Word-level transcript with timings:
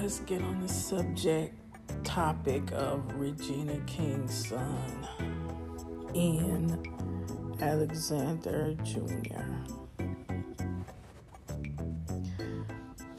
let's 0.00 0.20
get 0.20 0.40
on 0.40 0.58
the 0.62 0.68
subject 0.68 1.54
topic 2.04 2.62
of 2.72 3.02
Regina 3.16 3.78
King's 3.86 4.48
son, 4.48 5.06
Ian 6.14 6.82
Alexander 7.60 8.74
Jr. 8.82 9.42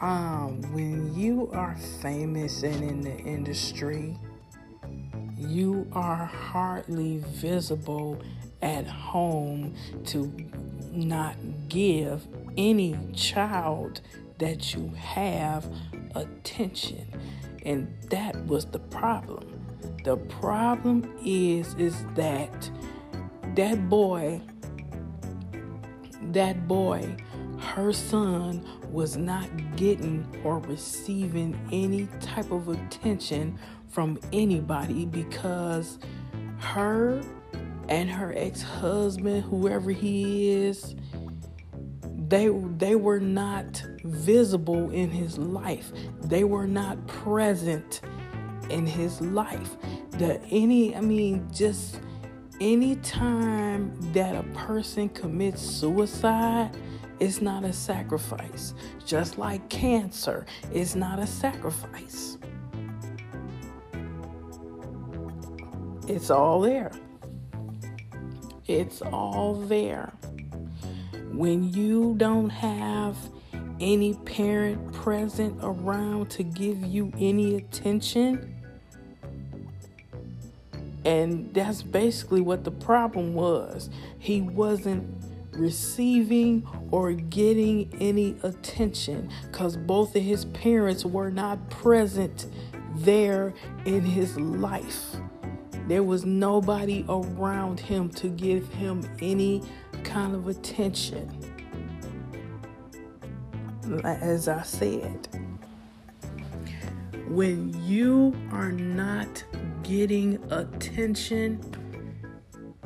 Um, 0.00 0.60
when 0.72 1.14
you 1.14 1.48
are 1.52 1.76
famous 2.02 2.64
and 2.64 2.82
in 2.82 3.00
the 3.02 3.16
industry, 3.18 4.18
you 5.38 5.86
are 5.92 6.24
hardly 6.24 7.18
visible 7.18 8.20
at 8.62 8.88
home 8.88 9.76
to 10.06 10.32
not 10.90 11.36
give 11.68 12.26
any 12.56 12.96
child 13.14 14.00
that 14.38 14.74
you 14.74 14.92
have 14.96 15.68
attention. 16.14 17.06
And 17.64 17.94
that 18.10 18.44
was 18.46 18.66
the 18.66 18.78
problem. 18.78 19.50
The 20.04 20.16
problem 20.16 21.10
is 21.24 21.74
is 21.74 22.04
that 22.14 22.70
that 23.54 23.88
boy 23.88 24.40
that 26.32 26.66
boy 26.66 27.16
her 27.58 27.92
son 27.92 28.64
was 28.90 29.16
not 29.16 29.48
getting 29.76 30.26
or 30.44 30.58
receiving 30.60 31.58
any 31.72 32.06
type 32.20 32.50
of 32.50 32.68
attention 32.68 33.58
from 33.88 34.18
anybody 34.32 35.06
because 35.06 35.98
her 36.58 37.22
and 37.88 38.10
her 38.10 38.32
ex-husband 38.36 39.44
whoever 39.44 39.90
he 39.90 40.50
is 40.50 40.94
they 42.28 42.48
they 42.76 42.94
were 42.96 43.20
not 43.20 43.82
visible 44.04 44.90
in 44.90 45.10
his 45.10 45.38
life. 45.38 45.92
They 46.22 46.44
were 46.44 46.66
not 46.66 47.06
present 47.06 48.00
in 48.70 48.86
his 48.86 49.20
life. 49.20 49.76
The 50.12 50.40
any 50.50 50.94
i 50.96 51.00
mean 51.00 51.48
just 51.52 52.00
any 52.60 52.96
time 52.96 53.94
that 54.12 54.36
a 54.36 54.44
person 54.54 55.08
commits 55.08 55.60
suicide 55.60 56.70
it's 57.20 57.40
not 57.40 57.64
a 57.64 57.72
sacrifice. 57.72 58.74
Just 59.04 59.38
like 59.38 59.68
cancer 59.68 60.46
it's 60.72 60.94
not 60.94 61.18
a 61.18 61.26
sacrifice. 61.26 62.38
It's 66.06 66.30
all 66.30 66.60
there. 66.60 66.92
It's 68.66 69.02
all 69.02 69.54
there 69.54 70.12
when 71.36 71.72
you 71.72 72.14
don't 72.16 72.50
have 72.50 73.16
any 73.80 74.14
parent 74.14 74.92
present 74.92 75.58
around 75.62 76.30
to 76.30 76.42
give 76.42 76.84
you 76.84 77.12
any 77.18 77.56
attention, 77.56 78.54
and 81.04 81.52
that's 81.52 81.82
basically 81.82 82.40
what 82.40 82.64
the 82.64 82.70
problem 82.70 83.34
was. 83.34 83.90
He 84.18 84.40
wasn't 84.40 85.06
receiving 85.52 86.66
or 86.90 87.12
getting 87.12 87.92
any 88.00 88.36
attention 88.42 89.30
because 89.44 89.76
both 89.76 90.16
of 90.16 90.22
his 90.22 90.46
parents 90.46 91.04
were 91.04 91.30
not 91.30 91.70
present 91.70 92.46
there 92.96 93.52
in 93.84 94.02
his 94.02 94.38
life. 94.38 95.16
There 95.86 96.02
was 96.02 96.24
nobody 96.24 97.04
around 97.08 97.78
him 97.78 98.08
to 98.10 98.28
give 98.28 98.68
him 98.70 99.02
any 99.20 99.62
kind 100.02 100.34
of 100.34 100.48
attention. 100.48 101.28
As 104.02 104.48
I 104.48 104.62
said, 104.62 105.28
when 107.28 107.74
you 107.84 108.34
are 108.50 108.72
not 108.72 109.44
getting 109.82 110.42
attention, 110.50 111.60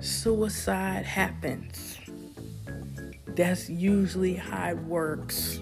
suicide 0.00 1.04
happens. 1.04 1.98
That's 3.28 3.70
usually 3.70 4.34
how 4.34 4.70
it 4.70 4.78
works. 4.78 5.60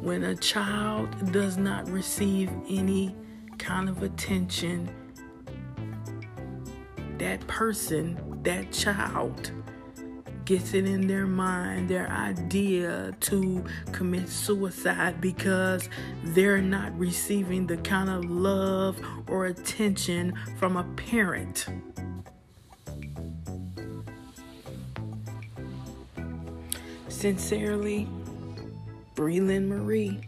When 0.00 0.24
a 0.24 0.34
child 0.34 1.32
does 1.32 1.58
not 1.58 1.86
receive 1.90 2.50
any 2.70 3.14
kind 3.58 3.90
of 3.90 4.02
attention, 4.02 4.88
that 7.18 7.46
person, 7.46 8.40
that 8.42 8.72
child, 8.72 9.52
gets 10.48 10.72
it 10.72 10.86
in 10.86 11.06
their 11.06 11.26
mind, 11.26 11.90
their 11.90 12.08
idea 12.08 13.14
to 13.20 13.62
commit 13.92 14.26
suicide 14.28 15.20
because 15.20 15.90
they're 16.24 16.62
not 16.62 16.98
receiving 16.98 17.66
the 17.66 17.76
kind 17.76 18.08
of 18.08 18.24
love 18.30 18.98
or 19.28 19.44
attention 19.44 20.32
from 20.58 20.78
a 20.78 20.84
parent. 20.96 21.66
Sincerely, 27.08 28.08
Breland 29.14 29.68
Marie. 29.68 30.20